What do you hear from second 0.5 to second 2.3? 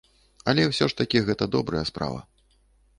Але ўсё ж такі гэта добрая справа.